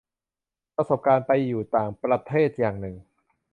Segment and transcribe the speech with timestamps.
[0.75, 2.95] ประสบการณ์การไปอยู่ต่างประเทศอย่างหนึ่ง